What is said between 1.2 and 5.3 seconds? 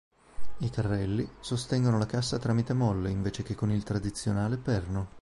sostengono la cassa tramite molle, invece che con il tradizionale perno.